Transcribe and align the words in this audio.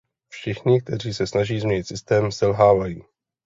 Všichni, 0.29 0.81
kteří 0.81 1.13
se 1.13 1.27
snaží 1.27 1.59
změnit 1.59 1.87
systém, 1.87 2.31
selhávají. 2.31 3.01